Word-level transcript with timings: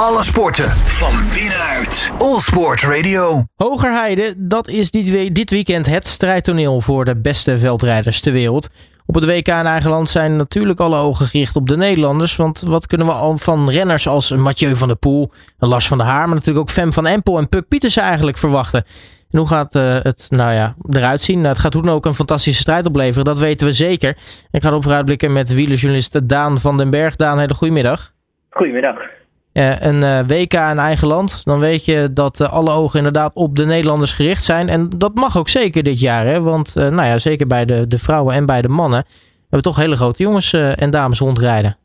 Alle 0.00 0.22
sporten 0.22 0.68
van 0.70 1.12
binnenuit. 1.34 2.12
All 2.18 2.38
Sport 2.38 2.82
Radio. 2.82 3.44
Hogerheide, 3.56 4.34
dat 4.36 4.68
is 4.68 4.90
dit, 4.90 5.34
dit 5.34 5.50
weekend 5.50 5.86
het 5.86 6.06
strijdtoneel 6.06 6.80
voor 6.80 7.04
de 7.04 7.20
beste 7.20 7.58
veldrijders 7.58 8.20
ter 8.20 8.32
wereld. 8.32 8.70
Op 9.06 9.14
het 9.14 9.24
WK 9.24 9.48
in 9.48 9.66
eigen 9.66 9.90
land 9.90 10.08
zijn 10.08 10.36
natuurlijk 10.36 10.80
alle 10.80 10.96
ogen 10.96 11.26
gericht 11.26 11.56
op 11.56 11.68
de 11.68 11.76
Nederlanders. 11.76 12.36
Want 12.36 12.60
wat 12.60 12.86
kunnen 12.86 13.06
we 13.06 13.12
al 13.12 13.36
van 13.36 13.70
renners 13.70 14.08
als 14.08 14.30
Mathieu 14.30 14.74
van 14.76 14.88
der 14.88 14.96
Poel, 14.96 15.32
en 15.58 15.68
Lars 15.68 15.88
van 15.88 15.98
der 15.98 16.06
Haar, 16.06 16.26
maar 16.26 16.36
natuurlijk 16.36 16.58
ook 16.58 16.74
Fem 16.74 16.92
van 16.92 17.06
Empel 17.06 17.38
en 17.38 17.48
Puk 17.48 17.68
Pietersen 17.68 18.02
eigenlijk 18.02 18.38
verwachten? 18.38 18.84
En 19.30 19.38
hoe 19.38 19.48
gaat 19.48 19.74
eh, 19.74 19.96
het 20.02 20.26
nou 20.28 20.52
ja, 20.52 20.74
eruit 20.90 21.20
zien? 21.20 21.36
Nou, 21.36 21.48
het 21.48 21.58
gaat 21.58 21.72
hoe 21.72 21.82
dan 21.82 21.94
ook 21.94 22.06
een 22.06 22.14
fantastische 22.14 22.60
strijd 22.60 22.86
opleveren, 22.86 23.24
dat 23.24 23.38
weten 23.38 23.66
we 23.66 23.72
zeker. 23.72 24.16
Ik 24.50 24.62
ga 24.62 24.68
erop 24.68 24.82
vooruitblikken 24.82 25.32
met 25.32 25.54
wielerjournalist 25.54 26.28
Daan 26.28 26.58
van 26.58 26.76
den 26.76 26.90
Berg. 26.90 27.16
Daan, 27.16 27.38
hele 27.38 27.54
goedemiddag. 27.54 28.12
Goedemiddag. 28.50 29.18
Een 29.52 30.02
eh, 30.02 30.20
WK 30.26 30.52
in 30.52 30.78
eigen 30.78 31.08
land, 31.08 31.44
dan 31.44 31.60
weet 31.60 31.84
je 31.84 32.08
dat 32.12 32.40
eh, 32.40 32.52
alle 32.52 32.70
ogen 32.70 32.98
inderdaad 32.98 33.34
op 33.34 33.56
de 33.56 33.66
Nederlanders 33.66 34.12
gericht 34.12 34.42
zijn. 34.42 34.68
En 34.68 34.88
dat 34.96 35.14
mag 35.14 35.38
ook 35.38 35.48
zeker 35.48 35.82
dit 35.82 36.00
jaar, 36.00 36.26
hè? 36.26 36.40
want 36.40 36.76
eh, 36.76 36.88
nou 36.88 37.08
ja, 37.08 37.18
zeker 37.18 37.46
bij 37.46 37.64
de, 37.64 37.86
de 37.86 37.98
vrouwen 37.98 38.34
en 38.34 38.46
bij 38.46 38.62
de 38.62 38.68
mannen 38.68 39.04
hebben 39.40 39.58
we 39.58 39.60
toch 39.60 39.76
hele 39.76 39.96
grote 39.96 40.22
jongens 40.22 40.52
en 40.52 40.90
dames 40.90 41.18
rondrijden. 41.18 41.76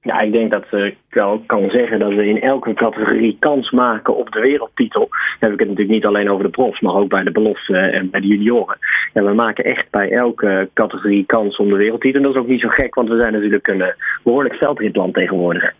Ja, 0.00 0.20
ik 0.20 0.32
denk 0.32 0.50
dat 0.50 0.64
ik 0.72 0.96
wel 1.10 1.42
kan 1.46 1.70
zeggen 1.70 1.98
dat 1.98 2.08
we 2.08 2.26
in 2.26 2.40
elke 2.40 2.74
categorie 2.74 3.36
kans 3.38 3.70
maken 3.70 4.16
op 4.16 4.32
de 4.32 4.40
wereldtitel. 4.40 5.08
Dan 5.08 5.50
heb 5.50 5.52
ik 5.52 5.58
het 5.58 5.68
natuurlijk 5.68 5.94
niet 5.94 6.06
alleen 6.06 6.30
over 6.30 6.44
de 6.44 6.50
profs, 6.50 6.80
maar 6.80 6.94
ook 6.94 7.08
bij 7.08 7.22
de 7.22 7.30
belofte 7.30 7.76
en 7.76 8.10
bij 8.10 8.20
de 8.20 8.26
junioren. 8.26 8.78
Ja, 9.12 9.22
we 9.22 9.34
maken 9.34 9.64
echt 9.64 9.90
bij 9.90 10.10
elke 10.10 10.68
categorie 10.74 11.26
kans 11.26 11.56
om 11.56 11.68
de 11.68 11.76
wereldtitel. 11.76 12.20
En 12.20 12.26
dat 12.26 12.34
is 12.34 12.40
ook 12.40 12.48
niet 12.48 12.60
zo 12.60 12.68
gek, 12.68 12.94
want 12.94 13.08
we 13.08 13.16
zijn 13.16 13.32
natuurlijk 13.32 13.68
een 13.68 13.82
eh, 13.82 13.94
behoorlijk 14.22 14.54
veldritland 14.54 15.14
tegenwoordig. 15.14 15.74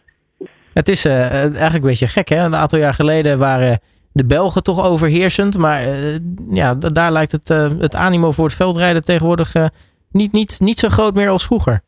Het 0.76 0.88
is 0.88 1.04
eh, 1.04 1.26
eh, 1.26 1.42
eigenlijk 1.42 1.74
een 1.74 1.80
beetje 1.80 2.06
gek, 2.06 2.28
hè? 2.28 2.44
Een 2.44 2.54
aantal 2.54 2.78
jaar 2.78 2.92
geleden 2.92 3.38
waren 3.38 3.78
de 4.12 4.26
Belgen 4.26 4.62
toch 4.62 4.88
overheersend. 4.90 5.58
Maar 5.58 5.80
eh, 5.80 6.18
ja, 6.50 6.74
daar 6.74 7.12
lijkt 7.12 7.32
het, 7.32 7.48
het 7.80 7.94
animo 7.94 8.30
voor 8.30 8.44
het 8.44 8.54
veldrijden 8.54 9.04
tegenwoordig 9.04 9.52
niet, 10.12 10.32
niet, 10.32 10.60
niet 10.60 10.78
zo 10.78 10.88
groot 10.88 11.14
meer 11.14 11.28
als 11.28 11.46
vroeger. 11.46 11.80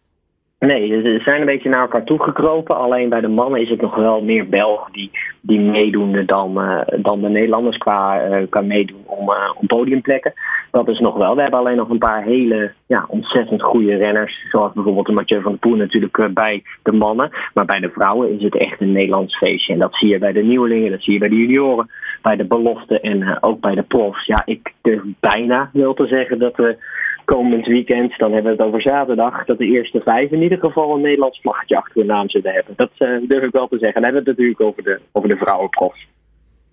Nee, 0.58 0.88
ze 0.88 1.20
zijn 1.24 1.40
een 1.40 1.46
beetje 1.46 1.68
naar 1.68 1.80
elkaar 1.80 2.04
toegekropen. 2.04 2.76
Alleen 2.76 3.08
bij 3.08 3.20
de 3.20 3.28
mannen 3.28 3.60
is 3.60 3.68
het 3.68 3.80
nog 3.80 3.94
wel 3.94 4.22
meer 4.22 4.48
Belgen 4.48 4.92
die, 4.92 5.10
die 5.40 5.60
meedoen 5.60 6.22
dan, 6.26 6.54
dan 6.96 7.20
de 7.20 7.28
Nederlanders 7.28 7.76
qua, 7.76 8.20
qua 8.50 8.60
meedoen 8.60 9.02
om, 9.04 9.32
om 9.60 9.66
podiumplekken. 9.66 10.32
Dat 10.70 10.88
is 10.88 10.98
nog 10.98 11.16
wel. 11.16 11.34
We 11.34 11.40
hebben 11.40 11.58
alleen 11.58 11.76
nog 11.76 11.88
een 11.88 11.98
paar 11.98 12.22
hele 12.22 12.72
ja, 12.86 13.04
ontzettend 13.08 13.62
goede 13.62 13.96
renners. 13.96 14.46
Zoals 14.50 14.72
bijvoorbeeld 14.72 15.06
de 15.06 15.12
Mathieu 15.12 15.40
van 15.40 15.50
der 15.50 15.60
Poel 15.60 15.76
natuurlijk 15.76 16.18
eh, 16.18 16.26
bij 16.28 16.62
de 16.82 16.92
mannen. 16.92 17.30
Maar 17.54 17.64
bij 17.64 17.80
de 17.80 17.90
vrouwen 17.90 18.36
is 18.36 18.42
het 18.42 18.56
echt 18.56 18.80
een 18.80 18.92
Nederlands 18.92 19.36
feestje. 19.36 19.72
En 19.72 19.78
dat 19.78 19.94
zie 19.94 20.08
je 20.08 20.18
bij 20.18 20.32
de 20.32 20.42
nieuwelingen, 20.42 20.90
dat 20.90 21.02
zie 21.02 21.12
je 21.12 21.18
bij 21.18 21.28
de 21.28 21.36
junioren, 21.36 21.90
bij 22.22 22.36
de 22.36 22.44
belofte 22.44 23.00
en 23.00 23.22
eh, 23.22 23.36
ook 23.40 23.60
bij 23.60 23.74
de 23.74 23.82
profs. 23.82 24.26
Ja, 24.26 24.42
ik 24.44 24.72
durf 24.82 25.02
bijna 25.20 25.70
wel 25.72 25.94
te 25.94 26.06
zeggen 26.06 26.38
dat 26.38 26.56
we 26.56 26.76
komend 27.24 27.66
weekend, 27.66 28.18
dan 28.18 28.32
hebben 28.32 28.52
we 28.52 28.58
het 28.58 28.66
over 28.66 28.82
zaterdag, 28.82 29.44
dat 29.44 29.58
de 29.58 29.64
eerste 29.64 30.00
vijf 30.00 30.30
in 30.30 30.42
ieder 30.42 30.58
geval 30.58 30.94
een 30.94 31.00
Nederlands 31.00 31.40
vlaggetje 31.40 31.76
achter 31.76 31.96
hun 31.96 32.06
naam 32.06 32.30
zullen 32.30 32.52
hebben. 32.52 32.74
Dat 32.76 32.90
eh, 32.98 33.08
durf 33.28 33.42
ik 33.42 33.52
wel 33.52 33.68
te 33.68 33.78
zeggen. 33.78 34.02
Dan 34.02 34.12
hebben 34.12 34.24
we 34.24 34.30
het 34.30 34.38
natuurlijk 34.38 34.60
over 34.60 34.82
de, 34.82 35.00
over 35.12 35.28
de 35.28 35.36
vrouwenprofs. 35.36 36.06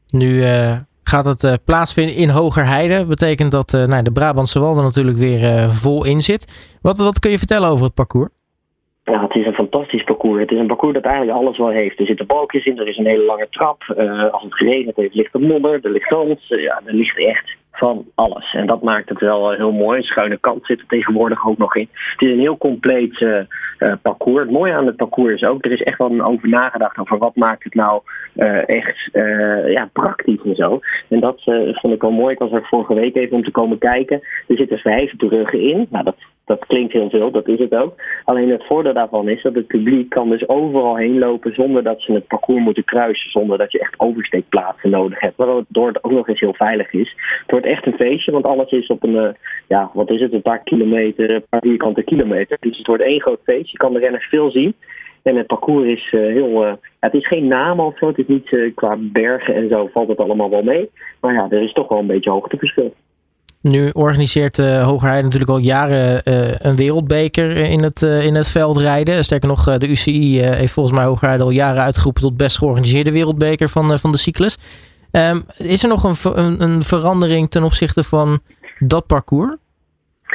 Nu 0.10 0.42
eh, 0.42 0.78
gaat 1.09 1.25
het 1.25 1.44
eh, 1.44 1.53
plaatsvinden 1.66 2.16
in 2.16 2.30
Hogerheide. 2.30 3.06
Betekent 3.06 3.52
dat 3.52 3.73
eh, 3.73 3.86
nou, 3.86 4.03
de 4.03 4.11
Brabantse 4.11 4.59
Walden 4.59 4.84
natuurlijk 4.84 5.17
weer 5.17 5.44
eh, 5.44 5.70
vol 5.70 6.06
in 6.06 6.22
zit. 6.22 6.78
Wat, 6.81 6.98
wat 6.98 7.20
kun 7.20 7.31
je 7.31 7.38
vertellen 7.38 7.70
over 7.70 7.86
het 7.86 7.94
parcours? 7.94 8.30
Ja, 9.03 9.22
het 9.22 9.36
is 9.36 9.45
een 9.45 9.53
fantastisch 9.53 10.03
parcours. 10.03 10.42
Het 10.42 10.52
is 10.52 10.59
een 10.59 10.67
parcours 10.67 10.94
dat 10.94 11.03
eigenlijk 11.03 11.38
alles 11.38 11.58
wel 11.58 11.70
heeft. 11.70 12.00
Er 12.00 12.06
zitten 12.06 12.26
balkjes 12.26 12.66
in, 12.66 12.80
er 12.80 12.88
is 12.88 12.98
een 12.98 13.06
hele 13.06 13.26
lange 13.26 13.48
trap. 13.50 13.83
Als 14.31 14.44
het 14.44 14.56
geregend 14.56 14.95
heeft, 14.95 15.14
ligt 15.14 15.33
er 15.33 15.39
modder, 15.39 15.80
er 15.81 15.92
ligt 15.92 16.09
zand. 16.09 16.39
Ja, 16.48 16.81
er 16.86 16.94
ligt 16.94 17.17
echt 17.17 17.56
van 17.78 18.06
alles. 18.16 18.54
En 18.54 18.68
dat 18.68 18.81
maakt 18.81 19.09
het 19.09 19.20
wel 19.20 19.52
eh, 19.52 19.58
heel 19.58 19.72
mooi. 19.72 19.98
Een 19.98 20.04
schuine 20.04 20.38
kant 20.38 20.66
zit 20.66 20.80
er 20.80 20.88
tegenwoordig 20.88 21.48
ook 21.48 21.58
nog 21.58 21.76
in. 21.76 21.89
Het 21.92 22.22
is 22.22 22.32
een 22.32 22.39
heel 22.39 22.58
compleet 22.58 23.22
eh, 23.22 23.39
eh, 23.77 23.94
parcours. 24.02 24.44
Het 24.44 24.52
mooie 24.52 24.73
aan 24.73 24.86
het 24.86 24.95
parcours 24.95 25.33
is 25.33 25.44
ook, 25.44 25.66
er 25.66 25.72
is 25.72 25.83
echt 25.83 25.98
wel 25.98 26.22
over 26.22 26.49
nagedacht 26.49 26.98
over 26.98 27.17
wat 27.17 27.36
maakt 27.36 27.64
het 27.64 27.73
nou 27.73 28.02
echt 28.66 29.10
ja, 29.66 29.89
praktisch 29.94 30.42
en 30.44 30.55
zo. 30.55 30.80
En 31.08 31.20
dat 31.20 31.42
vond 31.72 31.94
ik 31.94 32.02
wel 32.02 32.11
mooi. 32.11 32.33
Ik 32.33 32.39
was 32.39 32.52
er 32.52 32.66
vorige 32.66 32.94
week 32.94 33.16
even 33.16 33.36
om 33.36 33.44
te 33.44 33.52
komen 33.52 33.78
kijken. 33.78 34.22
Er 34.48 34.58
zitten 34.58 34.78
vijf 34.78 35.16
bruggen 35.16 35.61
in. 35.61 35.88
Nou, 35.89 36.04
dat, 36.04 36.16
dat 36.45 36.66
klinkt 36.66 36.94
heel 36.94 37.10
veel, 37.10 37.32
dat 37.32 37.48
is 37.48 37.60
het 37.60 37.76
ook. 37.76 37.94
Alleen 38.23 38.50
het 38.50 38.66
voordeel 38.66 38.94
daarvan 38.94 39.30
is 39.30 39.42
dat 39.42 39.56
het 39.56 39.67
publiek 39.67 40.10
kan 40.10 40.30
dus 40.30 40.48
overal 40.48 40.95
heen 40.95 41.20
lopen 41.20 41.54
zonder 41.54 41.83
dat 41.83 42.02
ze 42.02 42.11
het 42.11 42.28
parcours 42.28 42.64
moeten 42.64 42.83
kruisen. 42.83 43.32
Zonder 43.32 43.58
dat 43.58 43.72
je 43.72 43.80
echt 43.80 44.00
oversteekplaatsen 44.00 44.89
nodig 44.89 45.20
hebt. 45.20 45.38
Waardoor 45.38 45.88
het 45.88 46.04
ook 46.04 46.11
nog 46.11 46.28
eens 46.28 46.39
heel 46.39 46.54
veilig 46.54 46.94
is. 46.94 47.16
Het 47.42 47.52
wordt 47.52 47.66
echt 47.66 47.86
een 47.86 47.94
feestje, 47.94 48.32
want 48.32 48.45
alles 48.45 48.72
is 48.72 48.88
op 48.88 49.04
een, 49.04 49.17
eh, 49.17 49.34
ja, 49.67 49.89
wat 49.94 50.10
is 50.10 50.22
het, 50.22 50.34
een 50.34 50.42
paar 50.42 50.64
kilometer, 50.64 51.30
een 51.30 51.45
paar 51.50 51.61
vierkante 51.61 52.04
kilometer. 52.04 52.58
Dus 52.60 52.78
het 52.78 52.88
wordt 52.88 53.04
één 53.04 53.22
groot 53.22 53.42
feest. 53.44 53.72
Je 53.72 53.78
kan 53.78 53.94
de 53.94 54.00
renners 54.00 54.28
veel 54.28 54.52
zien. 54.52 54.76
En 55.23 55.36
het 55.36 55.48
parcours 55.48 55.88
is 55.88 56.10
eh, 56.11 56.20
heel. 56.20 56.66
eh, 56.66 56.73
het 57.00 57.14
is 57.14 57.28
geen 57.28 57.48
naam 57.48 57.80
of 57.80 57.98
zo. 57.98 58.08
Het 58.08 58.17
is 58.17 58.28
niet 58.28 58.73
qua 58.76 58.98
bergen 59.00 59.55
en 59.55 59.70
zo 59.70 59.89
valt 59.94 60.08
het 60.08 60.20
allemaal 60.20 60.50
wel 60.50 60.64
mee. 60.64 60.89
Maar 61.22 61.34
ja, 61.34 61.48
er 61.50 61.61
is 61.61 61.73
toch 61.73 61.88
wel 61.88 62.00
een 62.00 62.08
beetje 62.08 62.30
hoogteverschil. 62.30 62.94
Nu 63.65 63.89
organiseert 63.89 64.58
uh, 64.58 64.83
Hogerheide 64.83 65.23
natuurlijk 65.23 65.52
al 65.52 65.58
jaren 65.58 66.21
uh, 66.23 66.52
een 66.58 66.76
wereldbeker 66.76 67.58
in 67.58 67.83
het, 67.83 68.02
in 68.02 68.36
het 68.36 68.48
veldrijden. 68.48 69.23
Sterker 69.23 69.48
nog, 69.48 69.77
de 69.77 69.87
UCI 69.87 70.39
heeft 70.42 70.73
volgens 70.73 70.95
mij 70.95 71.05
Hogerheide 71.05 71.43
al 71.43 71.49
jaren 71.49 71.83
uitgeroepen 71.83 72.21
tot 72.21 72.37
best 72.37 72.58
georganiseerde 72.58 73.11
wereldbeker 73.11 73.70
van, 73.70 73.99
van 73.99 74.11
de 74.11 74.17
cyclus. 74.17 74.58
Um, 75.11 75.45
is 75.58 75.83
er 75.83 75.89
nog 75.89 76.04
een, 76.04 76.37
een, 76.37 76.61
een, 76.61 76.83
verandering 76.83 77.49
ten 77.49 77.64
opzichte 77.64 78.04
van 78.04 78.39
dat 78.80 79.05
parcours? 79.05 79.55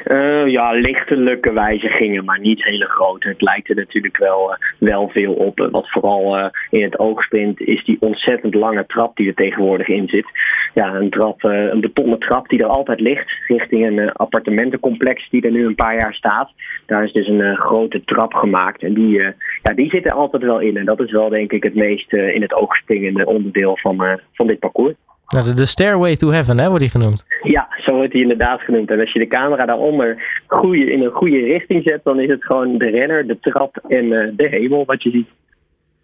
Uh, 0.07 0.47
ja, 0.47 0.73
lichtelijke 0.73 1.53
wijzigingen, 1.53 2.25
maar 2.25 2.41
niet 2.41 2.65
hele 2.65 2.87
grote. 2.87 3.29
Het 3.29 3.41
lijkt 3.41 3.69
er 3.69 3.77
natuurlijk 3.77 4.17
wel, 4.17 4.51
uh, 4.51 4.57
wel 4.79 5.09
veel 5.09 5.33
op. 5.33 5.69
Wat 5.71 5.91
vooral 5.91 6.39
uh, 6.39 6.47
in 6.71 6.83
het 6.83 6.99
oog 6.99 7.23
springt, 7.23 7.61
is 7.61 7.85
die 7.85 7.97
ontzettend 8.01 8.55
lange 8.55 8.87
trap 8.87 9.17
die 9.17 9.29
er 9.29 9.35
tegenwoordig 9.35 9.89
in 9.89 10.09
zit. 10.09 10.27
Ja, 10.75 10.95
een, 10.95 11.11
trap, 11.11 11.43
een 11.43 11.81
betonnen 11.81 12.19
trap 12.19 12.49
die 12.49 12.63
er 12.63 12.69
altijd 12.69 13.01
ligt, 13.01 13.31
richting 13.47 13.87
een 13.87 14.13
appartementencomplex 14.13 15.31
die 15.31 15.43
er 15.43 15.51
nu 15.51 15.67
een 15.67 15.75
paar 15.75 15.97
jaar 15.97 16.15
staat. 16.15 16.51
Daar 16.87 17.05
is 17.05 17.13
dus 17.13 17.29
een 17.29 17.57
grote 17.57 18.05
trap 18.05 18.35
gemaakt 18.35 18.83
en 18.83 18.95
die, 18.95 19.23
ja, 19.63 19.75
die 19.75 19.91
zit 19.91 20.07
er 20.07 20.13
altijd 20.13 20.43
wel 20.43 20.61
in. 20.61 20.77
En 20.77 20.85
dat 20.85 21.01
is 21.01 21.11
wel 21.11 21.29
denk 21.29 21.53
ik 21.53 21.63
het 21.63 21.75
meest 21.75 22.13
in 22.13 22.43
het 22.43 22.55
oog 22.55 22.77
springende 22.77 23.27
onderdeel 23.27 23.77
van, 23.77 24.21
van 24.33 24.47
dit 24.47 24.59
parcours. 24.59 24.95
Nou, 25.31 25.45
de, 25.45 25.53
de 25.53 25.67
Stairway 25.67 26.17
to 26.17 26.31
Heaven, 26.31 26.59
hè, 26.59 26.67
wordt 26.67 26.81
die 26.81 26.91
genoemd. 26.91 27.27
Ja, 27.43 27.69
zo 27.91 27.97
wordt 27.97 28.13
die 28.13 28.23
inderdaad 28.23 28.61
genoemd. 28.61 28.91
En 28.91 29.01
als 29.01 29.13
je 29.13 29.19
de 29.19 29.27
camera 29.27 29.67
daaronder 29.67 30.43
goeie, 30.47 30.93
in 30.93 31.03
een 31.03 31.11
goede 31.11 31.41
richting 31.41 31.83
zet, 31.85 32.01
dan 32.05 32.21
is 32.21 32.29
het 32.29 32.45
gewoon 32.45 32.79
de 32.79 32.91
renner, 32.91 33.27
de 33.27 33.39
trap 33.41 33.77
en 33.89 34.05
uh, 34.05 34.29
de 34.37 34.49
hemel 34.49 34.85
wat 34.85 35.03
je 35.03 35.11
ziet. 35.11 35.29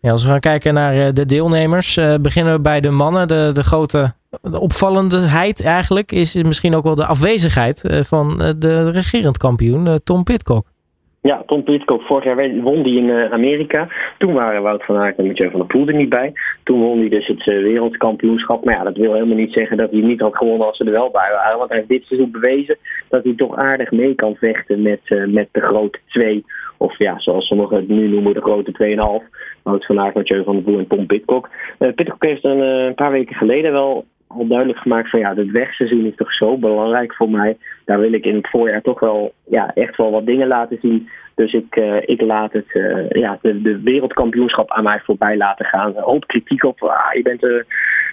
Ja, 0.00 0.10
als 0.10 0.24
we 0.24 0.30
gaan 0.30 0.40
kijken 0.40 0.74
naar 0.74 0.96
uh, 0.96 1.06
de 1.12 1.24
deelnemers, 1.24 1.96
uh, 1.96 2.14
beginnen 2.20 2.52
we 2.54 2.60
bij 2.60 2.80
de 2.80 2.90
mannen. 2.90 3.28
De, 3.28 3.50
de 3.52 3.62
grote 3.62 4.12
de 4.42 4.60
opvallendeheid 4.60 5.62
eigenlijk 5.64 6.12
is 6.12 6.34
misschien 6.34 6.74
ook 6.74 6.84
wel 6.84 6.94
de 6.94 7.06
afwezigheid 7.06 8.04
van 8.08 8.38
de 8.58 8.90
regerend 8.90 9.36
kampioen, 9.36 10.00
Tom 10.04 10.24
Pitcock. 10.24 10.66
Ja, 11.26 11.42
Tom 11.46 11.62
Pitcock, 11.62 12.02
vorig 12.02 12.24
jaar 12.24 12.60
won 12.62 12.82
die 12.82 12.98
in 12.98 13.08
uh, 13.08 13.32
Amerika. 13.32 13.88
Toen 14.18 14.32
waren 14.32 14.62
Wout 14.62 14.84
van 14.84 14.96
Aert 14.96 15.18
en 15.18 15.26
Mathieu 15.26 15.50
van 15.50 15.58
der 15.58 15.68
Poel 15.68 15.86
er 15.86 15.94
niet 15.94 16.08
bij. 16.08 16.32
Toen 16.64 16.80
won 16.80 16.98
hij 16.98 17.08
dus 17.08 17.26
het 17.26 17.46
uh, 17.46 17.62
wereldkampioenschap. 17.62 18.64
Maar 18.64 18.74
ja, 18.74 18.82
dat 18.82 18.96
wil 18.96 19.12
helemaal 19.12 19.36
niet 19.36 19.52
zeggen 19.52 19.76
dat 19.76 19.90
hij 19.90 20.00
niet 20.00 20.20
had 20.20 20.36
gewonnen 20.36 20.66
als 20.66 20.76
ze 20.76 20.84
er 20.84 20.90
wel 20.90 21.10
bij 21.10 21.30
waren. 21.32 21.58
Want 21.58 21.68
hij 21.68 21.78
heeft 21.78 21.90
dit 21.90 22.04
seizoen 22.04 22.30
bewezen 22.30 22.76
dat 23.08 23.24
hij 23.24 23.34
toch 23.36 23.56
aardig 23.56 23.90
mee 23.90 24.14
kan 24.14 24.34
vechten 24.34 24.82
met, 24.82 25.00
uh, 25.04 25.26
met 25.26 25.48
de 25.52 25.60
grote 25.60 25.98
twee. 26.06 26.44
Of 26.76 26.98
ja, 26.98 27.18
zoals 27.18 27.46
sommigen 27.46 27.76
het 27.76 27.88
nu 27.88 28.08
noemen, 28.08 28.34
de 28.34 28.40
grote 28.40 28.72
2,5. 29.22 29.28
Wout 29.62 29.86
van 29.86 30.00
Aert, 30.00 30.14
Mathieu 30.14 30.44
van 30.44 30.54
der 30.54 30.62
Poel 30.62 30.78
en 30.78 30.86
Tom 30.86 31.06
Pitcock. 31.06 31.48
Pitcock 31.94 32.24
heeft 32.24 32.44
een, 32.44 32.60
een 32.60 32.94
paar 32.94 33.10
weken 33.10 33.36
geleden 33.36 33.72
wel 33.72 34.04
duidelijk 34.44 34.78
gemaakt 34.78 35.10
van 35.10 35.20
ja, 35.20 35.34
het 35.34 35.50
wegseizoen 35.50 36.06
is 36.06 36.16
toch 36.16 36.32
zo 36.32 36.58
belangrijk 36.58 37.14
voor 37.14 37.30
mij. 37.30 37.56
Daar 37.84 38.00
wil 38.00 38.12
ik 38.12 38.24
in 38.24 38.34
het 38.34 38.48
voorjaar 38.48 38.82
toch 38.82 39.00
wel 39.00 39.32
ja, 39.44 39.70
echt 39.74 39.96
wel 39.96 40.10
wat 40.10 40.26
dingen 40.26 40.48
laten 40.48 40.78
zien. 40.82 41.08
Dus 41.34 41.52
ik, 41.52 41.76
uh, 41.76 41.96
ik 42.00 42.20
laat 42.20 42.52
het, 42.52 42.74
uh, 42.74 43.08
ja, 43.08 43.38
de, 43.42 43.80
wereldkampioenschap 43.82 44.70
aan 44.70 44.84
mij 44.84 45.00
voorbij 45.04 45.36
laten 45.36 45.66
gaan. 45.66 45.96
Een 45.96 46.02
hoop 46.02 46.26
kritiek 46.26 46.64
op, 46.64 46.82
ah, 46.82 47.12
je 47.12 47.22
bent 47.22 47.40
de 47.40 47.64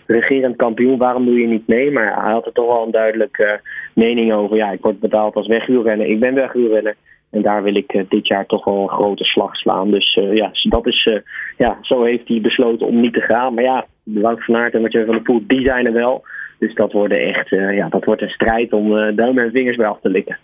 regerend 0.08 0.56
kampioen, 0.56 0.98
waarom 0.98 1.26
doe 1.26 1.40
je 1.40 1.48
niet 1.48 1.68
mee? 1.68 1.92
Maar 1.92 2.24
hij 2.24 2.32
had 2.32 2.46
er 2.46 2.52
toch 2.52 2.68
wel 2.68 2.86
een 2.86 2.92
duidelijke 2.92 3.44
uh, 3.44 3.74
mening 3.94 4.34
over. 4.34 4.58
Ja, 4.58 4.72
ik 4.72 4.82
word 4.82 5.00
betaald 5.00 5.36
als 5.36 5.48
weghuurrenner, 5.48 6.08
ik 6.08 6.20
ben 6.20 6.34
weghuurrenner. 6.34 6.96
En 7.34 7.42
daar 7.42 7.64
wil 7.64 7.76
ik 7.76 7.94
uh, 7.94 8.04
dit 8.10 8.28
jaar 8.28 8.46
toch 8.46 8.66
wel 8.66 8.82
een 8.82 8.90
grote 8.90 9.24
slag 9.24 9.56
slaan. 9.56 9.92
Dus 9.92 10.16
uh, 10.16 10.36
ja, 10.36 10.52
dat 10.64 10.88
is, 10.88 11.06
uh, 11.06 11.20
ja, 11.58 11.78
zo 11.82 12.04
heeft 12.04 12.28
hij 12.28 12.42
besloten 12.42 12.88
om 12.88 13.02
niet 13.02 13.14
te 13.14 13.22
gaan. 13.22 13.54
Maar 13.54 13.64
ja, 13.64 13.86
Wout 14.04 14.46
van 14.46 14.56
Aert 14.56 14.74
en 14.74 14.82
Mathieu 14.82 15.06
van 15.06 15.14
der 15.14 15.24
Poel, 15.24 15.44
die 15.48 15.62
zijn 15.62 15.86
er 15.86 15.94
wel. 15.94 16.24
Dus 16.60 16.76
dat, 16.76 16.92
worden 16.92 17.20
echt, 17.20 17.50
ja, 17.50 17.90
dat 17.90 18.06
wordt 18.06 18.22
een 18.22 18.30
strijd 18.30 18.74
om 18.74 19.16
duim 19.16 19.38
en 19.38 19.52
vingers 19.52 19.76
bij 19.76 19.88
af 19.88 20.00
te 20.02 20.10
likken. 20.10 20.38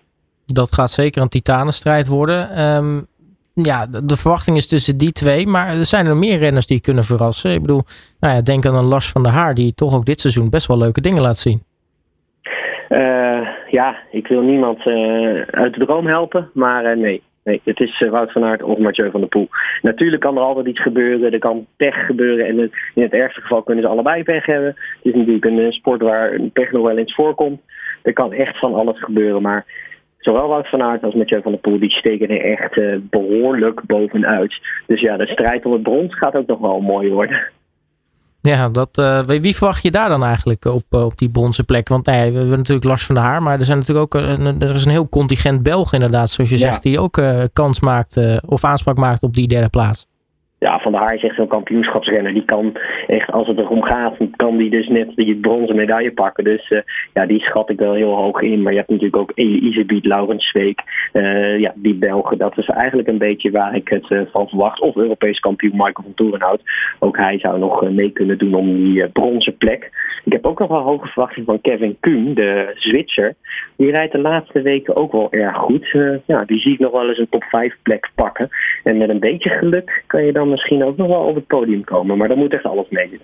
Dat 0.45 0.73
gaat 0.73 0.91
zeker 0.91 1.21
een 1.21 1.29
titanenstrijd 1.29 2.07
worden. 2.07 2.65
Um, 2.75 3.07
ja, 3.53 3.87
de 4.03 4.17
verwachting 4.17 4.57
is 4.57 4.67
tussen 4.67 4.97
die 4.97 5.11
twee. 5.11 5.47
Maar 5.47 5.67
er 5.67 5.85
zijn 5.85 6.05
er 6.05 6.17
meer 6.17 6.37
renners 6.37 6.65
die 6.65 6.81
kunnen 6.81 7.03
verrassen. 7.03 7.51
Ik 7.51 7.61
bedoel, 7.61 7.81
nou 8.19 8.35
ja, 8.35 8.41
denk 8.41 8.65
aan 8.65 8.75
een 8.75 8.83
Lars 8.83 9.09
van 9.09 9.23
der 9.23 9.31
Haar, 9.31 9.53
die 9.53 9.73
toch 9.73 9.95
ook 9.95 10.05
dit 10.05 10.19
seizoen 10.19 10.49
best 10.49 10.67
wel 10.67 10.77
leuke 10.77 11.01
dingen 11.01 11.21
laat 11.21 11.37
zien. 11.37 11.63
Uh, 12.89 13.47
ja, 13.71 13.97
ik 14.11 14.27
wil 14.27 14.41
niemand 14.41 14.85
uh, 14.85 15.41
uit 15.41 15.73
de 15.73 15.85
droom 15.85 16.07
helpen, 16.07 16.49
maar 16.53 16.85
uh, 16.85 17.01
nee. 17.01 17.21
Nee, 17.43 17.61
het 17.63 17.79
is 17.79 17.99
Wout 18.09 18.31
van 18.31 18.43
Aert 18.43 18.63
of 18.63 18.77
Mathieu 18.77 19.11
van 19.11 19.19
der 19.19 19.29
Poel. 19.29 19.47
Natuurlijk 19.81 20.21
kan 20.21 20.35
er 20.35 20.43
altijd 20.43 20.65
iets 20.67 20.81
gebeuren. 20.81 21.33
Er 21.33 21.39
kan 21.39 21.65
pech 21.77 22.05
gebeuren. 22.05 22.45
En 22.45 22.71
in 22.95 23.01
het 23.01 23.13
ergste 23.13 23.41
geval 23.41 23.63
kunnen 23.63 23.83
ze 23.83 23.89
allebei 23.89 24.23
pech 24.23 24.45
hebben. 24.45 24.67
Het 24.67 24.77
is 25.01 25.13
natuurlijk 25.13 25.45
een 25.45 25.71
sport 25.71 26.01
waar 26.01 26.39
pech 26.53 26.71
nog 26.71 26.85
wel 26.85 26.97
eens 26.97 27.15
voorkomt. 27.15 27.61
Er 28.01 28.13
kan 28.13 28.33
echt 28.33 28.59
van 28.59 28.73
alles 28.73 29.03
gebeuren. 29.03 29.41
Maar 29.41 29.65
zowel 30.17 30.47
Wout 30.47 30.69
van 30.69 30.81
Aert 30.81 31.03
als 31.03 31.13
Mathieu 31.13 31.41
van 31.41 31.51
der 31.51 31.61
Poel, 31.61 31.79
die 31.79 31.91
steken 31.91 32.29
er 32.29 32.41
echt 32.41 32.79
behoorlijk 33.09 33.81
bovenuit. 33.85 34.53
Dus 34.87 35.01
ja, 35.01 35.17
de 35.17 35.27
strijd 35.27 35.65
om 35.65 35.71
het 35.71 35.83
brons 35.83 36.17
gaat 36.17 36.35
ook 36.35 36.47
nog 36.47 36.59
wel 36.59 36.79
mooi 36.79 37.09
worden. 37.09 37.51
Ja, 38.41 38.69
dat, 38.69 38.97
uh, 38.97 39.19
wie 39.21 39.55
verwacht 39.55 39.83
je 39.83 39.91
daar 39.91 40.09
dan 40.09 40.23
eigenlijk 40.23 40.65
op, 40.65 40.83
uh, 40.89 41.05
op 41.05 41.17
die 41.17 41.29
bronzen 41.29 41.65
plek? 41.65 41.87
Want 41.87 42.05
nee, 42.05 42.31
we 42.31 42.37
hebben 42.37 42.57
natuurlijk 42.57 42.85
Lars 42.85 43.05
van 43.05 43.15
der 43.15 43.23
Haar, 43.23 43.41
maar 43.41 43.59
er, 43.59 43.65
zijn 43.65 43.77
natuurlijk 43.77 44.15
ook 44.15 44.21
een, 44.21 44.61
er 44.61 44.73
is 44.73 44.85
een 44.85 44.91
heel 44.91 45.09
contingent 45.09 45.63
Belgen 45.63 45.93
inderdaad, 45.93 46.29
zoals 46.29 46.49
je 46.49 46.57
ja. 46.57 46.61
zegt, 46.61 46.83
die 46.83 46.99
ook 46.99 47.17
uh, 47.17 47.43
kans 47.53 47.79
maakt 47.79 48.19
of 48.45 48.63
aanspraak 48.63 48.97
maakt 48.97 49.23
op 49.23 49.33
die 49.33 49.47
derde 49.47 49.69
plaats 49.69 50.08
ja, 50.59 50.79
Van 50.79 50.91
der 50.91 51.01
Haar 51.01 51.15
is 51.15 51.23
echt 51.23 51.35
zo'n 51.35 51.47
kampioenschapsrenner. 51.47 52.33
Die 52.33 52.45
kan 52.45 52.77
echt, 53.07 53.31
als 53.31 53.47
het 53.47 53.57
erom 53.57 53.83
gaat, 53.83 54.17
kan 54.35 54.57
die 54.57 54.69
dus 54.69 54.87
net 54.87 55.15
die 55.15 55.35
bronzen 55.35 55.75
medaille 55.75 56.11
pakken. 56.11 56.43
Dus 56.43 56.69
uh, 56.69 56.79
ja, 57.13 57.25
die 57.25 57.39
schat 57.39 57.69
ik 57.69 57.79
wel 57.79 57.93
heel 57.93 58.15
hoog 58.15 58.41
in. 58.41 58.61
Maar 58.61 58.71
je 58.71 58.77
hebt 58.77 58.89
natuurlijk 58.89 59.21
ook 59.21 59.31
Elie 59.35 59.61
Isebiet, 59.61 60.05
Laurens 60.05 60.49
Zweek. 60.49 60.81
Uh, 61.13 61.59
ja, 61.59 61.73
die 61.75 61.95
Belgen, 61.95 62.37
dat 62.37 62.57
is 62.57 62.67
eigenlijk 62.67 63.07
een 63.07 63.17
beetje 63.17 63.51
waar 63.51 63.75
ik 63.75 63.89
het 63.89 64.09
uh, 64.09 64.21
van 64.31 64.47
verwacht. 64.47 64.81
Of 64.81 64.95
Europees 64.95 65.39
kampioen 65.39 65.71
Michael 65.75 66.03
van 66.03 66.13
Toerenhout. 66.13 66.61
Ook 66.99 67.17
hij 67.17 67.39
zou 67.39 67.59
nog 67.59 67.89
mee 67.89 68.11
kunnen 68.11 68.37
doen 68.37 68.53
om 68.53 68.75
die 68.75 69.07
bronzen 69.07 69.57
plek. 69.57 69.91
Ik 70.25 70.33
heb 70.33 70.45
ook 70.45 70.59
nog 70.59 70.69
wel 70.69 70.81
hoge 70.81 71.07
verwachtingen 71.07 71.45
van 71.45 71.61
Kevin 71.61 71.97
Kuhn, 71.99 72.33
de 72.33 72.71
Zwitser. 72.75 73.35
Die 73.75 73.91
rijdt 73.91 74.11
de 74.11 74.19
laatste 74.19 74.61
weken 74.61 74.95
ook 74.95 75.11
wel 75.11 75.31
erg 75.31 75.57
goed. 75.57 75.87
ja, 76.25 76.45
die 76.45 76.59
zie 76.59 76.73
ik 76.73 76.79
nog 76.79 76.91
wel 76.91 77.09
eens 77.09 77.17
een 77.17 77.29
top 77.29 77.43
5 77.43 77.75
plek 77.81 78.09
pakken. 78.15 78.49
En 78.83 78.97
met 78.97 79.09
een 79.09 79.19
beetje 79.19 79.49
geluk 79.49 80.03
kan 80.07 80.25
je 80.25 80.31
dan 80.31 80.48
misschien 80.49 80.83
ook 80.83 80.97
nog 80.97 81.07
wel 81.07 81.21
op 81.21 81.35
het 81.35 81.47
podium 81.47 81.83
komen. 81.83 82.17
Maar 82.17 82.27
dan 82.27 82.37
moet 82.37 82.53
echt 82.53 82.65
alles 82.65 82.89
mee 82.89 83.19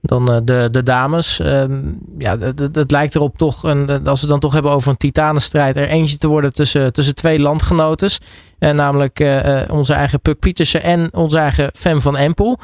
Dan 0.00 0.30
uh, 0.30 0.36
de, 0.44 0.68
de 0.70 0.82
dames. 0.82 1.38
Um, 1.38 1.98
ja, 2.18 2.38
het 2.72 2.90
lijkt 2.90 3.14
erop 3.14 3.38
toch, 3.38 3.62
een, 3.62 3.88
als 3.88 4.00
we 4.02 4.10
het 4.20 4.28
dan 4.28 4.40
toch 4.40 4.52
hebben 4.52 4.72
over 4.72 4.90
een 4.90 4.96
titanenstrijd, 4.96 5.76
er 5.76 5.88
eentje 5.88 6.18
te 6.18 6.28
worden 6.28 6.52
tussen, 6.52 6.92
tussen 6.92 7.14
twee 7.14 7.40
landgenotes. 7.40 8.20
En 8.58 8.70
uh, 8.70 8.76
namelijk 8.76 9.20
uh, 9.20 9.62
onze 9.70 9.92
eigen 9.92 10.20
Puk 10.20 10.38
Pietersen 10.38 10.82
en 10.82 11.08
onze 11.14 11.38
eigen 11.38 11.70
Fem 11.72 12.00
van 12.00 12.16
Empel. 12.16 12.58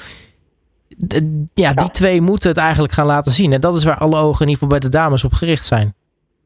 ja, 1.55 1.73
die 1.73 1.91
twee 1.91 2.21
moeten 2.21 2.49
het 2.49 2.59
eigenlijk 2.59 2.93
gaan 2.93 3.07
laten 3.07 3.33
zien. 3.33 3.53
En 3.53 3.61
dat 3.61 3.77
is 3.77 3.85
waar 3.85 3.99
alle 3.99 4.17
ogen 4.17 4.41
in 4.41 4.49
ieder 4.49 4.63
geval 4.63 4.69
bij 4.69 4.79
de 4.79 4.89
dames 4.89 5.25
op 5.25 5.33
gericht 5.33 5.65
zijn. 5.65 5.95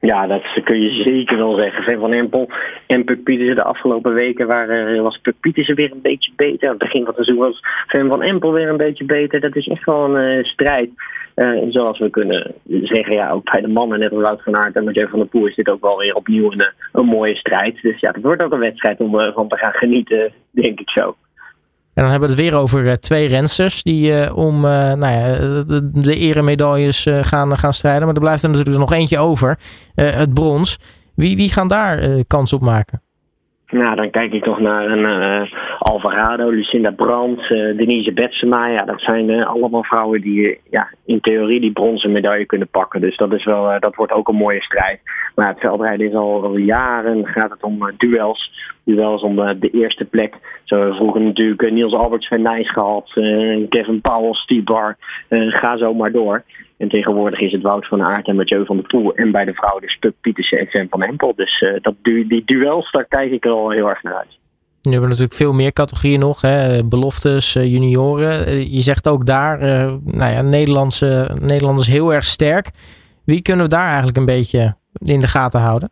Ja, 0.00 0.26
dat 0.26 0.42
kun 0.64 0.80
je 0.80 1.02
zeker 1.02 1.36
wel 1.36 1.56
zeggen. 1.56 2.00
Van 2.00 2.12
Empel 2.12 2.48
en 2.86 3.04
Puk 3.04 3.22
Pietersen 3.22 3.54
de 3.54 3.62
afgelopen 3.62 4.14
weken 4.14 4.46
waren, 4.46 5.02
was 5.02 5.18
Puk 5.18 5.40
Pietersen 5.40 5.74
weer 5.74 5.92
een 5.92 6.02
beetje 6.02 6.32
beter. 6.36 6.68
Aan 6.68 6.74
het 6.74 6.82
begin 6.82 7.04
van 7.04 7.14
het 7.14 7.24
seizoen 7.24 7.46
was 7.46 7.60
Van 7.86 8.22
Empel 8.22 8.52
weer 8.52 8.68
een 8.68 8.76
beetje 8.76 9.04
beter. 9.04 9.40
Dat 9.40 9.56
is 9.56 9.66
echt 9.66 9.84
wel 9.84 10.16
een 10.16 10.38
uh, 10.38 10.44
strijd. 10.44 10.90
Uh, 11.36 11.62
zoals 11.68 11.98
we 11.98 12.10
kunnen 12.10 12.54
zeggen, 12.82 13.14
ja, 13.14 13.30
ook 13.30 13.50
bij 13.50 13.60
de 13.60 13.68
mannen, 13.68 13.98
net 13.98 14.12
als 14.12 14.22
Wout 14.22 14.42
van 14.42 14.56
Aert 14.56 14.76
en 14.76 14.84
Mathieu 14.84 15.08
van 15.08 15.18
der 15.18 15.28
Poel, 15.28 15.46
is 15.46 15.54
dit 15.54 15.68
ook 15.68 15.80
wel 15.80 15.98
weer 15.98 16.14
opnieuw 16.14 16.52
een, 16.52 16.72
een 16.92 17.06
mooie 17.06 17.36
strijd. 17.36 17.82
Dus 17.82 18.00
ja, 18.00 18.10
het 18.10 18.22
wordt 18.22 18.42
ook 18.42 18.52
een 18.52 18.58
wedstrijd 18.58 19.00
om 19.00 19.14
uh, 19.14 19.34
van 19.34 19.48
te 19.48 19.56
gaan 19.56 19.72
genieten, 19.72 20.32
denk 20.50 20.80
ik 20.80 20.90
zo. 20.90 21.14
En 21.96 22.02
dan 22.02 22.10
hebben 22.10 22.28
we 22.28 22.34
het 22.34 22.44
weer 22.44 22.60
over 22.60 22.84
uh, 22.84 22.92
twee 22.92 23.28
rensters 23.28 23.82
die 23.82 24.10
uh, 24.10 24.36
om 24.36 24.54
uh, 24.54 24.92
nou 24.94 25.12
ja, 25.12 25.32
de, 25.64 25.90
de 25.92 26.16
eremedailles 26.16 27.06
gaan, 27.10 27.56
gaan 27.56 27.72
strijden. 27.72 28.04
Maar 28.06 28.14
er 28.14 28.20
blijft 28.20 28.42
er 28.42 28.48
natuurlijk 28.48 28.78
nog 28.78 28.92
eentje 28.92 29.18
over, 29.18 29.58
het 29.94 30.34
brons. 30.34 30.78
Wie, 31.14 31.36
wie 31.36 31.52
gaan 31.52 31.68
daar 31.68 32.24
kans 32.26 32.52
op 32.52 32.60
maken? 32.60 33.00
Nou, 33.66 33.96
dan 33.96 34.10
kijk 34.10 34.32
ik 34.32 34.44
toch 34.44 34.60
naar 34.60 34.90
een 34.90 35.48
Alvarado, 35.78 36.50
Lucinda 36.50 36.90
Brandt, 36.90 37.48
Denise 37.48 38.12
Betsema. 38.12 38.66
Ja, 38.68 38.84
dat 38.84 39.00
zijn 39.00 39.44
allemaal 39.44 39.84
vrouwen 39.84 40.20
die 40.20 40.60
ja, 40.70 40.88
in 41.04 41.20
theorie 41.20 41.60
die 41.60 41.72
bronzen 41.72 42.12
medaille 42.12 42.46
kunnen 42.46 42.68
pakken. 42.68 43.00
Dus 43.00 43.16
dat, 43.16 43.32
is 43.32 43.44
wel, 43.44 43.80
dat 43.80 43.94
wordt 43.94 44.12
ook 44.12 44.28
een 44.28 44.34
mooie 44.34 44.62
strijd. 44.62 45.00
Maar 45.34 45.48
het 45.48 45.60
veldrijden 45.60 46.06
is 46.06 46.14
al, 46.14 46.44
al 46.44 46.56
jaren, 46.56 47.26
gaat 47.26 47.50
het 47.50 47.62
om 47.62 47.92
duels 47.96 48.50
duels 48.86 49.22
om 49.22 49.38
uh, 49.38 49.50
de 49.60 49.70
eerste 49.70 50.04
plek. 50.04 50.34
Zo 50.64 50.74
hebben 50.74 50.92
we 50.94 51.00
vroeger 51.00 51.20
natuurlijk 51.20 51.62
uh, 51.62 51.72
Niels 51.72 51.92
Alberts 51.92 52.28
van 52.28 52.42
Nijs 52.42 52.70
gehad, 52.72 53.10
uh, 53.14 53.66
Kevin 53.68 54.00
Powell, 54.00 54.32
Steve 54.34 54.62
Bar, 54.62 54.96
ga 55.28 55.76
zo 55.76 55.94
maar 55.94 56.12
door. 56.12 56.44
En 56.78 56.88
tegenwoordig 56.88 57.40
is 57.40 57.52
het 57.52 57.62
Wout 57.62 57.86
van 57.86 58.02
Aert 58.02 58.26
en 58.26 58.36
Mathieu 58.36 58.64
van 58.64 58.76
der 58.76 58.86
Poel. 58.86 59.14
En 59.14 59.30
bij 59.30 59.44
de 59.44 59.54
vrouwen 59.54 59.82
de 59.82 59.90
Spuk 59.90 60.14
Pietersen 60.20 60.58
en 60.58 60.66
Sam 60.70 60.86
van 60.90 61.02
Empel. 61.02 61.32
Dus 61.36 61.64
dat 61.80 61.94
die 62.02 62.42
duels, 62.44 62.90
daar 62.90 63.04
kijk 63.04 63.30
ik 63.30 63.44
er 63.44 63.50
al 63.50 63.70
heel 63.70 63.88
erg 63.88 64.02
naar 64.02 64.14
uit. 64.14 64.38
Nu 64.82 64.92
hebben 64.92 65.00
we 65.00 65.08
natuurlijk 65.08 65.34
veel 65.34 65.52
meer 65.52 65.72
categorieën 65.72 66.20
nog. 66.20 66.40
Hè? 66.40 66.84
Beloftes, 66.84 67.52
junioren. 67.52 68.60
je 68.72 68.80
zegt 68.80 69.08
ook 69.08 69.26
daar, 69.26 69.58
nou 70.04 70.32
ja, 70.32 70.42
Nederlandse, 70.42 71.36
Nederlanders 71.40 71.88
heel 71.88 72.14
erg 72.14 72.24
sterk. 72.24 72.70
Wie 73.24 73.42
kunnen 73.42 73.64
we 73.64 73.70
daar 73.70 73.86
eigenlijk 73.86 74.16
een 74.16 74.24
beetje 74.24 74.76
in 74.98 75.20
de 75.20 75.26
gaten 75.26 75.60
houden? 75.60 75.90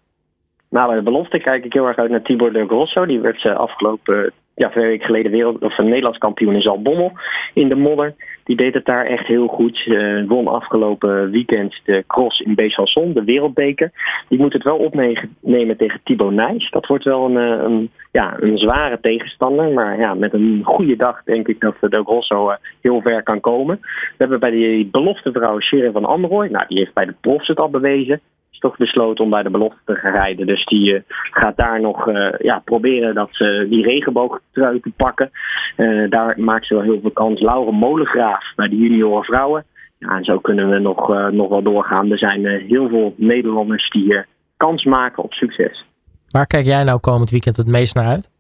Nou, 0.74 0.86
bij 0.86 0.96
de 0.96 1.02
belofte 1.02 1.38
kijk 1.38 1.64
ik 1.64 1.72
heel 1.72 1.86
erg 1.86 1.96
uit 1.96 2.10
naar 2.10 2.22
Tibor 2.22 2.52
de 2.52 2.66
Grosso. 2.66 3.06
Die 3.06 3.20
werd 3.20 3.44
uh, 3.44 3.56
afgelopen 3.56 4.32
ja, 4.54 4.68
twee 4.68 4.86
weken 4.86 5.06
geleden 5.06 5.30
wereld, 5.30 5.62
of 5.62 5.78
een 5.78 5.88
Nederlands 5.88 6.18
kampioen 6.18 6.54
in 6.54 6.62
Zalbommel 6.62 7.12
in 7.52 7.68
de 7.68 7.74
modder. 7.74 8.14
Die 8.44 8.56
deed 8.56 8.74
het 8.74 8.84
daar 8.84 9.06
echt 9.06 9.26
heel 9.26 9.46
goed. 9.46 9.86
Uh, 9.86 10.28
won 10.28 10.48
afgelopen 10.48 11.30
weekend 11.30 11.80
de 11.84 12.04
cross 12.06 12.40
in 12.40 12.54
Besançon, 12.54 13.12
de 13.12 13.24
wereldbeker. 13.24 13.92
Die 14.28 14.38
moet 14.38 14.52
het 14.52 14.62
wel 14.62 14.76
opnemen 14.76 15.76
tegen 15.76 16.00
Thibaut 16.04 16.32
Nijs. 16.32 16.70
Dat 16.70 16.86
wordt 16.86 17.04
wel 17.04 17.24
een, 17.24 17.36
eh, 17.36 17.64
een, 17.64 17.90
ja, 18.12 18.36
een 18.40 18.58
zware 18.58 18.98
tegenstander. 19.00 19.70
Maar 19.70 19.98
ja, 19.98 20.14
met 20.14 20.32
een 20.32 20.60
goede 20.64 20.96
dag 20.96 21.22
denk 21.24 21.48
ik 21.48 21.60
dat 21.60 21.74
de 21.80 22.02
Grosso 22.04 22.52
heel 22.80 23.00
ver 23.00 23.22
kan 23.22 23.40
komen. 23.40 23.78
We 23.80 23.88
hebben 24.16 24.40
bij 24.40 24.50
die 24.50 24.86
belofte 24.86 25.32
vrouw 25.32 25.58
van 25.92 26.04
Amrooy. 26.04 26.48
Nou, 26.48 26.64
die 26.68 26.78
heeft 26.78 26.94
bij 26.94 27.04
de 27.04 27.14
profs 27.20 27.48
het 27.48 27.60
al 27.60 27.70
bewezen 27.70 28.20
toch 28.58 28.76
besloten 28.76 29.24
om 29.24 29.30
bij 29.30 29.42
de 29.42 29.50
belofte 29.50 29.80
te 29.84 29.94
gaan 29.94 30.12
rijden. 30.12 30.46
Dus 30.46 30.64
die 30.64 30.94
uh, 30.94 31.00
gaat 31.30 31.56
daar 31.56 31.80
nog 31.80 32.08
uh, 32.08 32.32
ja, 32.38 32.58
proberen 32.64 33.14
dat 33.14 33.28
ze 33.30 33.66
die 33.70 33.82
regenboogtrui 33.82 34.80
te 34.80 34.90
pakken. 34.96 35.30
Uh, 35.76 36.10
daar 36.10 36.34
maakt 36.40 36.66
ze 36.66 36.74
wel 36.74 36.82
heel 36.82 37.00
veel 37.00 37.10
kans. 37.10 37.40
Laura 37.40 37.70
Molengraaf 37.70 38.52
bij 38.56 38.68
de 38.68 38.76
junioren 38.76 39.24
vrouwen. 39.24 39.64
Ja, 39.98 40.16
en 40.16 40.24
zo 40.24 40.38
kunnen 40.38 40.68
we 40.68 40.78
nog, 40.78 41.31
nog 41.31 41.48
wel 41.48 41.62
doorgaan. 41.62 42.10
Er 42.10 42.19
zijn 42.19 42.46
heel 42.46 42.88
veel 42.88 43.14
Nederlanders 43.17 43.90
die 43.90 44.24
kans 44.56 44.84
maken 44.84 45.22
op 45.22 45.32
succes. 45.32 45.84
Waar 46.29 46.46
kijk 46.46 46.64
jij 46.64 46.84
nou 46.84 47.00
komend 47.00 47.31
weekend 47.31 47.56
het 47.56 47.67
meest 47.67 47.94
naar 47.94 48.06
uit? 48.06 48.31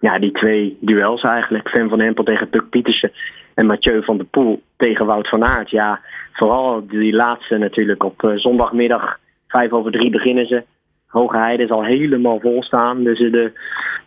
Ja, 0.00 0.18
die 0.18 0.32
twee 0.32 0.76
duels 0.80 1.22
eigenlijk. 1.22 1.68
Fem 1.68 1.88
van 1.88 2.00
Empel 2.00 2.24
tegen 2.24 2.48
Puk 2.48 2.68
Pietersen 2.70 3.12
en 3.54 3.66
Mathieu 3.66 4.02
van 4.02 4.16
der 4.16 4.26
Poel 4.26 4.62
tegen 4.76 5.06
Wout 5.06 5.28
van 5.28 5.44
Aert. 5.44 5.70
Ja, 5.70 6.00
vooral 6.32 6.86
die 6.86 7.12
laatste 7.12 7.58
natuurlijk 7.58 8.04
op 8.04 8.32
zondagmiddag 8.36 9.18
Vijf 9.52 9.72
over 9.72 9.92
drie 9.92 10.10
beginnen 10.10 10.46
ze. 10.46 10.62
Hoge 11.06 11.36
Heide 11.36 11.66
zal 11.66 11.84
helemaal 11.84 12.40
vol 12.40 12.62
staan. 12.62 13.04
Dus 13.04 13.20
er 13.20 13.52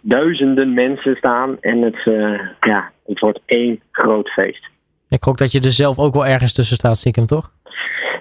duizenden 0.02 0.74
mensen 0.74 1.16
staan. 1.16 1.58
En 1.62 1.82
het, 1.82 2.06
uh, 2.06 2.40
ja, 2.60 2.92
het 3.06 3.20
wordt 3.20 3.40
één 3.46 3.80
groot 3.92 4.30
feest. 4.30 4.70
Ik 5.10 5.24
hoop 5.24 5.38
dat 5.38 5.52
je 5.52 5.60
er 5.60 5.72
zelf 5.72 6.00
ook 6.00 6.14
wel 6.14 6.26
ergens 6.26 6.54
tussen 6.54 6.76
staat, 6.76 6.98
stiekem, 6.98 7.26
toch? 7.26 7.52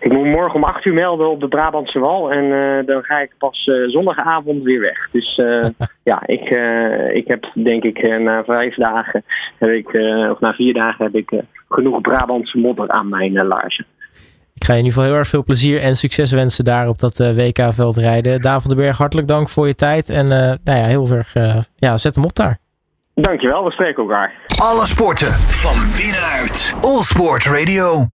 Ik 0.01 0.13
moet 0.13 0.27
morgen 0.27 0.55
om 0.55 0.65
acht 0.65 0.85
uur 0.85 0.95
melden 0.95 1.31
op 1.31 1.41
de 1.41 1.49
Brabantse 1.49 1.99
Wal. 1.99 2.33
En 2.33 2.45
uh, 2.45 2.87
dan 2.87 3.03
ga 3.03 3.19
ik 3.19 3.35
pas 3.39 3.67
uh, 3.67 3.89
zondagavond 3.89 4.63
weer 4.63 4.81
weg. 4.81 5.09
Dus 5.13 5.39
uh, 5.39 5.67
ja, 6.11 6.27
ik, 6.27 6.51
ik 7.15 7.29
heb 7.29 7.51
denk 7.55 7.83
ik 7.85 8.19
na 8.19 8.45
vijf 8.45 8.75
dagen, 8.75 9.25
heb 9.59 9.71
ik, 9.71 9.89
of 10.31 10.41
na 10.41 10.53
vier 10.53 10.75
dagen 10.75 11.05
heb 11.05 11.15
ik 11.15 11.43
genoeg 11.69 12.01
Brabantse 12.01 12.59
modder 12.59 12.89
aan 12.89 13.09
mijn 13.09 13.47
laarzen. 13.47 13.87
Ik 14.55 14.65
ga 14.65 14.73
je 14.73 14.79
in 14.79 14.85
ieder 14.85 14.93
geval 14.93 15.05
heel 15.05 15.19
erg 15.19 15.29
veel 15.29 15.45
plezier 15.45 15.81
en 15.81 15.97
succes 15.97 16.33
wensen 16.33 16.65
daar 16.65 16.89
op 16.89 16.99
dat 16.99 17.19
uh, 17.19 17.37
WK 17.37 17.73
veldrijden. 17.73 18.41
Daan 18.41 18.61
van 18.61 18.71
den 18.71 18.79
Berg, 18.79 18.97
hartelijk 18.97 19.29
dank 19.29 19.49
voor 19.49 19.67
je 19.67 19.75
tijd. 19.75 20.09
En 20.09 20.25
uh, 20.25 20.31
nou 20.39 20.79
ja, 20.79 20.85
heel 20.85 21.09
erg, 21.11 21.35
uh, 21.35 21.57
ja, 21.77 21.97
zet 21.97 22.15
hem 22.15 22.25
op 22.25 22.35
daar. 22.35 22.59
Dankjewel, 23.15 23.65
we 23.65 23.71
spreken 23.71 24.03
elkaar. 24.03 24.33
Alle 24.63 24.87
sporten 24.87 25.33
van 25.33 25.77
binnenuit. 25.97 26.75
All 26.81 27.03
Sport 27.03 27.47
Radio. 27.47 28.07